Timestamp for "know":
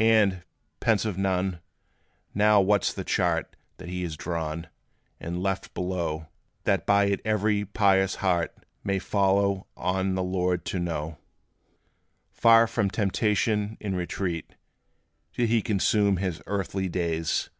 10.78-11.18